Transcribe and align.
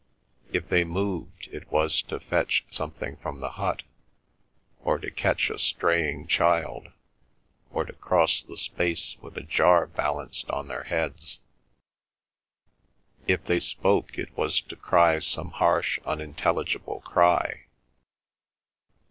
If 0.51 0.67
they 0.67 0.83
moved, 0.83 1.47
it 1.51 1.71
was 1.71 2.01
to 2.07 2.19
fetch 2.19 2.65
something 2.71 3.17
from 3.17 3.39
the 3.39 3.51
hut, 3.51 3.83
or 4.83 4.97
to 4.97 5.11
catch 5.11 5.51
a 5.51 5.59
straying 5.59 6.25
child, 6.25 6.87
or 7.71 7.85
to 7.85 7.93
cross 7.93 8.41
the 8.41 8.57
space 8.57 9.15
with 9.21 9.37
a 9.37 9.43
jar 9.43 9.85
balanced 9.85 10.49
on 10.49 10.69
their 10.69 10.85
heads; 10.85 11.37
if 13.27 13.43
they 13.43 13.59
spoke, 13.59 14.17
it 14.17 14.35
was 14.35 14.59
to 14.61 14.75
cry 14.75 15.19
some 15.19 15.51
harsh 15.51 15.99
unintelligible 16.03 17.01
cry. 17.01 17.65